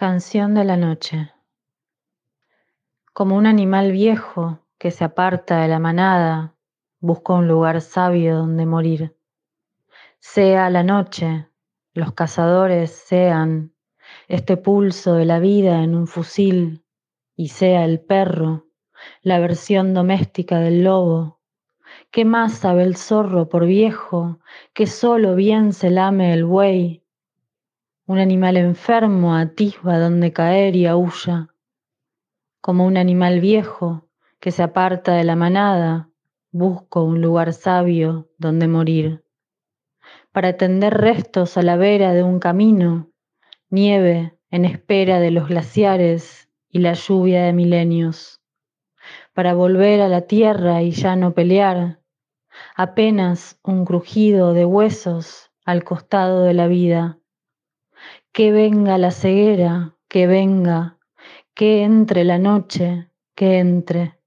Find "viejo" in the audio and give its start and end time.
3.92-4.60, 23.66-24.38, 33.38-34.08